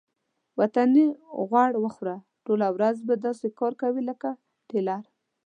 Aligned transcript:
وطني 0.59 1.05
غوړ 1.49 1.71
وخوره 1.83 2.15
ټوله 2.45 2.67
ورځ 2.75 2.95
به 3.07 3.13
داسې 3.25 3.47
کار 3.59 3.73
کوې 3.81 4.01
لکه 4.09 4.29
ټېلر. 4.69 5.01